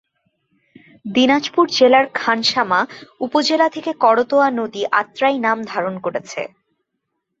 দিনাজপুর 1.05 1.65
জেলার 1.77 2.05
খানসামা 2.13 2.79
উপজেলা 3.21 3.67
থেকে 3.75 3.91
করতোয়া 4.03 4.47
নদী 4.59 4.81
আত্রাই 5.01 5.37
নাম 5.45 5.57
ধারণ 5.71 5.95
করেছে। 6.05 6.41